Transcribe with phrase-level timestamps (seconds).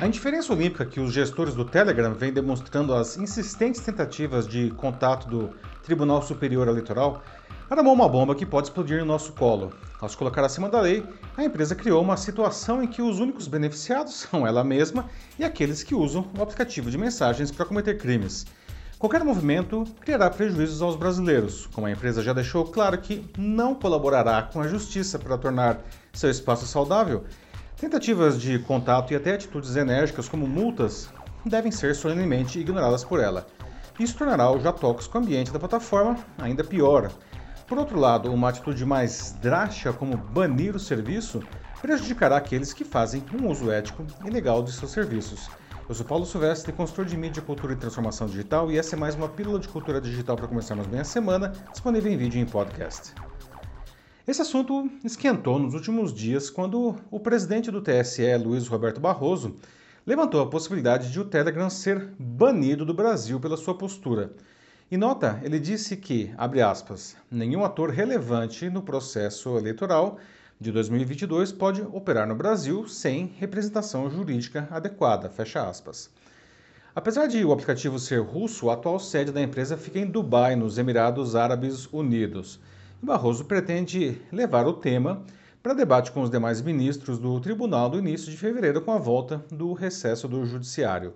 [0.00, 5.28] A indiferença olímpica que os gestores do Telegram vêm demonstrando às insistentes tentativas de contato
[5.28, 5.50] do
[5.82, 7.20] Tribunal Superior Eleitoral
[7.68, 9.72] armou uma bomba que pode explodir no nosso colo.
[10.00, 11.04] Ao se colocar acima da lei,
[11.36, 15.04] a empresa criou uma situação em que os únicos beneficiados são ela mesma
[15.36, 18.46] e aqueles que usam o aplicativo de mensagens para cometer crimes.
[19.00, 24.42] Qualquer movimento criará prejuízos aos brasileiros, como a empresa já deixou claro que não colaborará
[24.42, 25.80] com a justiça para tornar
[26.12, 27.24] seu espaço saudável,
[27.80, 31.08] Tentativas de contato e até atitudes enérgicas, como multas,
[31.46, 33.46] devem ser solenemente ignoradas por ela.
[34.00, 37.08] Isso tornará o já tóxico ambiente da plataforma ainda pior.
[37.68, 41.40] Por outro lado, uma atitude mais drástica, como banir o serviço,
[41.80, 45.48] prejudicará aqueles que fazem um uso ético e legal de seus serviços.
[45.88, 49.14] Eu sou Paulo Silvestre, consultor de mídia, cultura e transformação digital, e essa é mais
[49.14, 52.46] uma pílula de cultura digital para começarmos bem a semana, disponível em vídeo e em
[52.46, 53.14] podcast.
[54.28, 59.56] Esse assunto esquentou nos últimos dias quando o presidente do TSE, Luiz Roberto Barroso,
[60.06, 64.34] levantou a possibilidade de o Telegram ser banido do Brasil pela sua postura.
[64.92, 70.18] Em nota, ele disse que, abre aspas, nenhum ator relevante no processo eleitoral
[70.60, 76.10] de 2022 pode operar no Brasil sem representação jurídica adequada, fecha aspas.
[76.94, 80.76] Apesar de o aplicativo ser russo, a atual sede da empresa fica em Dubai, nos
[80.76, 82.60] Emirados Árabes Unidos.
[83.00, 85.22] Barroso pretende levar o tema
[85.62, 89.44] para debate com os demais ministros do tribunal do início de fevereiro, com a volta
[89.52, 91.14] do recesso do judiciário.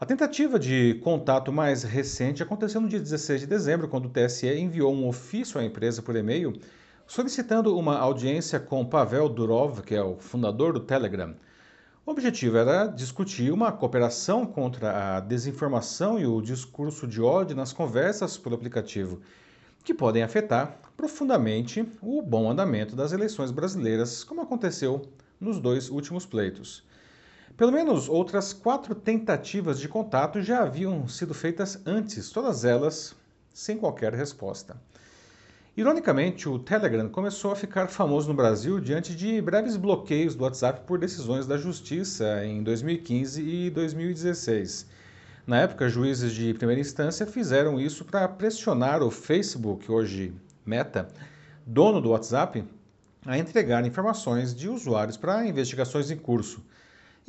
[0.00, 4.48] A tentativa de contato mais recente aconteceu no dia 16 de dezembro, quando o TSE
[4.58, 6.54] enviou um ofício à empresa por e-mail
[7.06, 11.34] solicitando uma audiência com Pavel Durov, que é o fundador do Telegram.
[12.06, 17.74] O objetivo era discutir uma cooperação contra a desinformação e o discurso de ódio nas
[17.74, 19.20] conversas pelo aplicativo
[19.84, 25.02] que podem afetar profundamente o bom andamento das eleições brasileiras, como aconteceu
[25.38, 26.82] nos dois últimos pleitos.
[27.56, 33.14] Pelo menos outras quatro tentativas de contato já haviam sido feitas antes, todas elas
[33.52, 34.76] sem qualquer resposta.
[35.76, 40.82] Ironicamente, o Telegram começou a ficar famoso no Brasil diante de breves bloqueios do WhatsApp
[40.86, 44.86] por decisões da Justiça em 2015 e 2016.
[45.46, 50.32] Na época, juízes de primeira instância fizeram isso para pressionar o Facebook, hoje
[50.64, 51.06] Meta,
[51.66, 52.64] dono do WhatsApp,
[53.26, 56.64] a entregar informações de usuários para investigações em curso.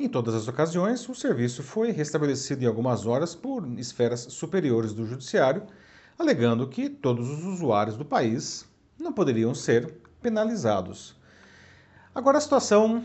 [0.00, 5.04] Em todas as ocasiões, o serviço foi restabelecido em algumas horas por esferas superiores do
[5.04, 5.64] judiciário,
[6.18, 8.64] alegando que todos os usuários do país
[8.98, 11.14] não poderiam ser penalizados.
[12.14, 13.04] Agora a situação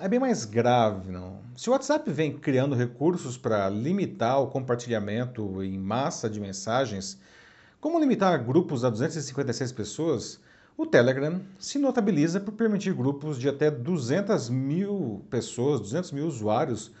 [0.00, 1.10] é bem mais grave.
[1.10, 1.38] Não?
[1.56, 7.18] Se o WhatsApp vem criando recursos para limitar o compartilhamento em massa de mensagens,
[7.80, 10.40] como limitar grupos a 256 pessoas,
[10.76, 16.92] o Telegram se notabiliza por permitir grupos de até 200 mil pessoas, 200 mil usuários,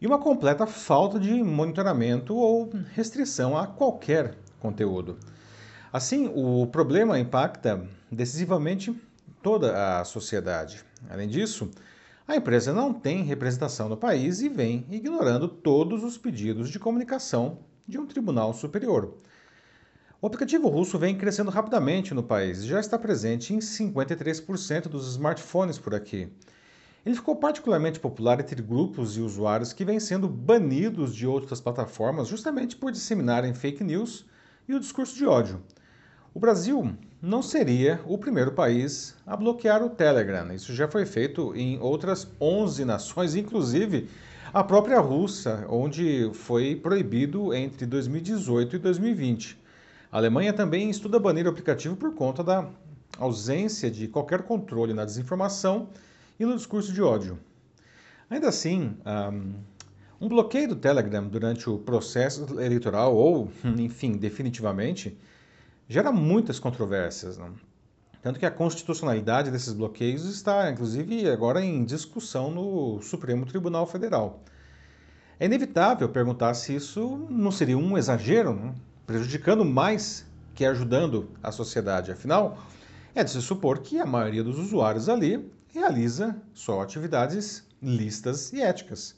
[0.00, 5.16] e uma completa falta de monitoramento ou restrição a qualquer conteúdo.
[5.92, 8.94] Assim, o problema impacta decisivamente
[9.42, 10.84] toda a sociedade.
[11.08, 11.70] Além disso,
[12.28, 17.60] a empresa não tem representação no país e vem ignorando todos os pedidos de comunicação
[17.86, 19.14] de um tribunal superior.
[20.20, 25.08] O aplicativo russo vem crescendo rapidamente no país e já está presente em 53% dos
[25.12, 26.28] smartphones por aqui.
[27.04, 32.26] Ele ficou particularmente popular entre grupos e usuários que vêm sendo banidos de outras plataformas
[32.26, 34.26] justamente por disseminarem fake news
[34.66, 35.62] e o discurso de ódio.
[36.36, 40.52] O Brasil não seria o primeiro país a bloquear o Telegram.
[40.52, 44.10] Isso já foi feito em outras 11 nações, inclusive
[44.52, 49.58] a própria Rússia, onde foi proibido entre 2018 e 2020.
[50.12, 52.68] A Alemanha também estuda banir o aplicativo por conta da
[53.18, 55.88] ausência de qualquer controle na desinformação
[56.38, 57.38] e no discurso de ódio.
[58.28, 58.94] Ainda assim,
[60.20, 65.16] um bloqueio do Telegram durante o processo eleitoral, ou, enfim, definitivamente,
[65.88, 67.38] gera muitas controvérsias.
[67.38, 67.54] Não?
[68.22, 74.42] Tanto que a constitucionalidade desses bloqueios está, inclusive, agora em discussão no Supremo Tribunal Federal.
[75.38, 78.74] É inevitável perguntar se isso não seria um exagero, não?
[79.06, 82.10] prejudicando mais que ajudando a sociedade.
[82.10, 82.58] Afinal,
[83.14, 88.60] é de se supor que a maioria dos usuários ali realiza só atividades listas e
[88.60, 89.14] éticas.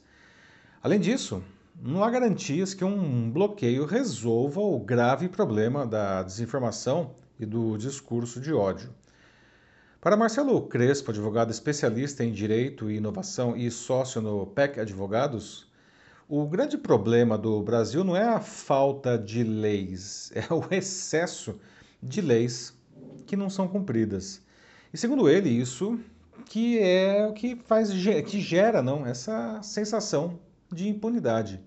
[0.83, 1.41] Além disso,
[1.81, 8.41] não há garantias que um bloqueio resolva o grave problema da desinformação e do discurso
[8.41, 8.89] de ódio.
[10.01, 15.69] Para Marcelo Crespo, advogado especialista em direito e inovação e sócio no PEC Advogados,
[16.27, 21.59] o grande problema do Brasil não é a falta de leis, é o excesso
[22.03, 22.73] de leis
[23.25, 24.41] que não são cumpridas.
[24.93, 25.97] E segundo ele, isso
[26.45, 27.89] que é o que faz
[28.27, 30.39] que gera não essa sensação
[30.71, 31.61] de impunidade.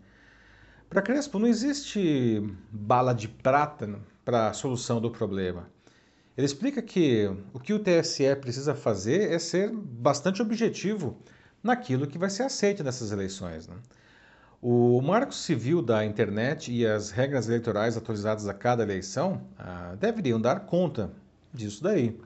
[0.93, 5.67] Para Crespo não existe bala de prata para a solução do problema.
[6.37, 11.17] Ele explica que o que o TSE precisa fazer é ser bastante objetivo
[11.62, 13.67] naquilo que vai ser aceito nessas eleições.
[13.67, 13.75] Né?
[14.61, 20.39] O Marco Civil da Internet e as regras eleitorais atualizadas a cada eleição ah, deveriam
[20.39, 21.11] dar conta
[21.55, 22.21] disso daí.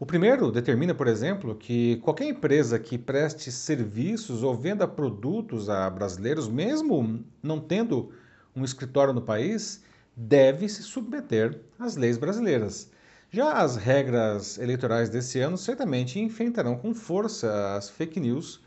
[0.00, 5.88] O primeiro determina, por exemplo, que qualquer empresa que preste serviços ou venda produtos a
[5.88, 8.10] brasileiros, mesmo não tendo
[8.56, 9.84] um escritório no país,
[10.16, 12.90] deve se submeter às leis brasileiras.
[13.30, 18.60] Já as regras eleitorais desse ano certamente enfrentarão com força as fake news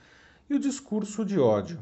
[0.50, 1.78] e o discurso de ódio.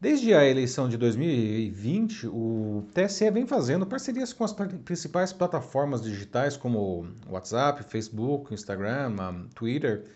[0.00, 6.56] Desde a eleição de 2020, o TSE vem fazendo parcerias com as principais plataformas digitais
[6.56, 10.06] como WhatsApp, Facebook, Instagram, Twitter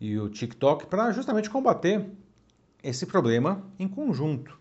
[0.00, 2.06] e o TikTok para justamente combater
[2.82, 4.56] esse problema em conjunto.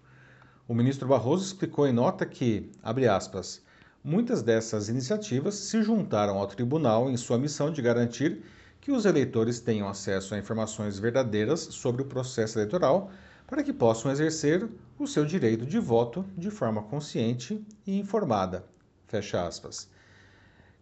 [0.68, 3.62] O ministro Barroso explicou em nota que, abre aspas,
[4.06, 8.44] Muitas dessas iniciativas se juntaram ao tribunal em sua missão de garantir
[8.82, 13.10] que os eleitores tenham acesso a informações verdadeiras sobre o processo eleitoral
[13.48, 14.68] para que possam exercer
[14.98, 18.64] o seu direito de voto de forma consciente e informada.
[19.08, 19.88] Fecha aspas.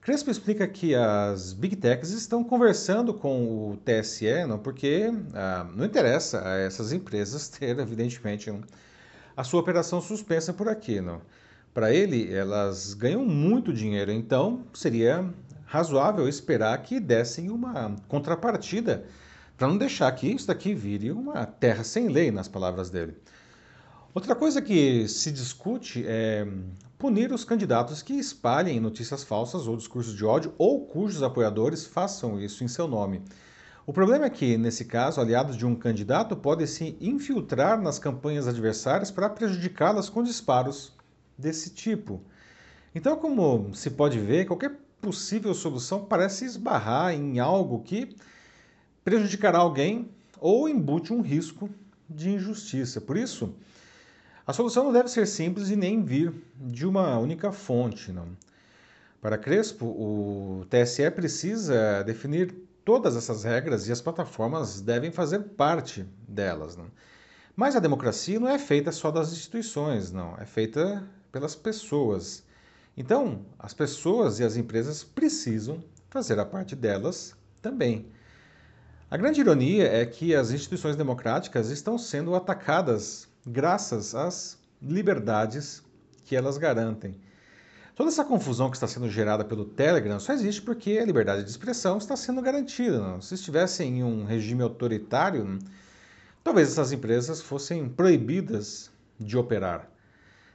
[0.02, 5.86] Crespo explica que as Big Techs estão conversando com o TSE, não, porque ah, não
[5.86, 8.52] interessa a essas empresas ter, evidentemente,
[9.38, 11.00] a sua operação suspensa por aqui.
[11.00, 11.22] Não.
[11.72, 15.24] Para ele, elas ganham muito dinheiro, então seria
[15.66, 19.06] razoável esperar que dessem uma contrapartida
[19.62, 23.16] para não deixar que isso daqui vire uma terra sem lei, nas palavras dele.
[24.12, 26.48] Outra coisa que se discute é
[26.98, 32.42] punir os candidatos que espalhem notícias falsas ou discursos de ódio ou cujos apoiadores façam
[32.42, 33.22] isso em seu nome.
[33.86, 38.48] O problema é que, nesse caso, aliados de um candidato podem se infiltrar nas campanhas
[38.48, 40.92] adversárias para prejudicá-las com disparos
[41.38, 42.20] desse tipo.
[42.96, 48.16] Então, como se pode ver, qualquer possível solução parece esbarrar em algo que
[49.04, 50.10] prejudicará alguém
[50.40, 51.70] ou embute um risco
[52.10, 53.00] de injustiça.
[53.00, 53.54] Por isso,
[54.46, 58.12] a solução não deve ser simples e nem vir de uma única fonte.
[58.12, 58.28] Não.
[59.22, 62.54] Para Crespo, o TSE precisa definir
[62.84, 66.76] todas essas regras e as plataformas devem fazer parte delas.
[66.76, 66.88] Não.
[67.56, 70.36] Mas a democracia não é feita só das instituições, não.
[70.38, 72.44] É feita pelas pessoas.
[72.98, 78.08] Então, as pessoas e as empresas precisam fazer a parte delas também.
[79.12, 85.84] A grande ironia é que as instituições democráticas estão sendo atacadas graças às liberdades
[86.24, 87.20] que elas garantem.
[87.94, 91.50] Toda essa confusão que está sendo gerada pelo Telegram só existe porque a liberdade de
[91.50, 93.00] expressão está sendo garantida.
[93.00, 93.22] Não?
[93.22, 95.60] Se estivesse em um regime autoritário,
[96.42, 99.91] talvez essas empresas fossem proibidas de operar.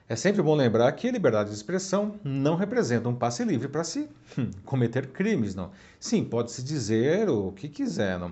[0.08, 3.82] É sempre bom lembrar que a liberdade de expressão não representa um passe livre para
[3.82, 4.08] se
[4.38, 5.72] hum, cometer crimes, não.
[5.98, 8.30] Sim, pode-se dizer o que quiser, não.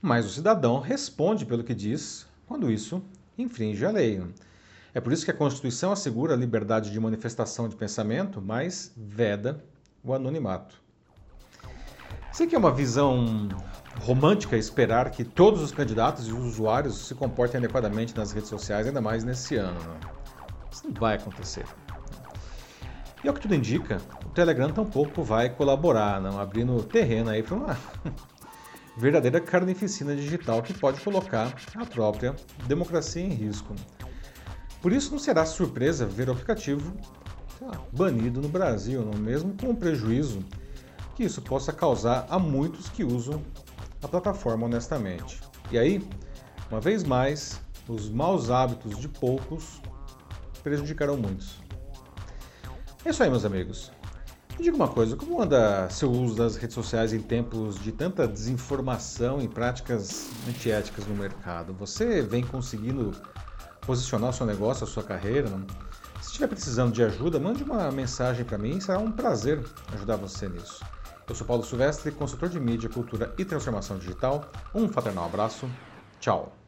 [0.00, 3.02] Mas o cidadão responde pelo que diz quando isso
[3.36, 4.22] infringe a lei.
[4.94, 9.64] É por isso que a Constituição assegura a liberdade de manifestação de pensamento, mas veda
[10.04, 10.80] o anonimato.
[12.32, 13.48] Sei que é uma visão
[14.00, 18.86] romântica esperar que todos os candidatos e os usuários se comportem adequadamente nas redes sociais,
[18.86, 19.80] ainda mais nesse ano.
[19.82, 20.19] Não?
[20.70, 21.64] Isso não vai acontecer.
[23.22, 27.54] E ao que tudo indica, o Telegram tampouco vai colaborar, não abrindo terreno aí para
[27.54, 27.78] uma
[28.96, 32.34] verdadeira carnificina digital que pode colocar a própria
[32.66, 33.74] democracia em risco.
[34.80, 36.96] Por isso não será surpresa ver o aplicativo
[37.60, 40.42] lá, banido no Brasil, não mesmo com o prejuízo
[41.14, 43.42] que isso possa causar a muitos que usam
[44.02, 45.38] a plataforma honestamente.
[45.70, 46.02] E aí,
[46.70, 49.82] uma vez mais, os maus hábitos de poucos
[50.62, 51.56] prejudicarão muitos.
[53.04, 53.90] É isso aí, meus amigos.
[54.58, 58.28] Me diga uma coisa, como anda seu uso das redes sociais em tempos de tanta
[58.28, 61.72] desinformação e práticas antiéticas no mercado?
[61.74, 63.12] Você vem conseguindo
[63.80, 65.48] posicionar o seu negócio, a sua carreira?
[65.48, 65.66] Não?
[66.20, 69.64] Se estiver precisando de ajuda, mande uma mensagem para mim, será um prazer
[69.94, 70.84] ajudar você nisso.
[71.26, 74.50] Eu sou Paulo Silvestre, consultor de mídia, cultura e transformação digital.
[74.74, 75.66] Um fraternal abraço.
[76.20, 76.59] Tchau.